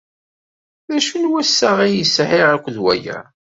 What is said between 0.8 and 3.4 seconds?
D acu n wassaɣ ay sɛiɣ akked waya?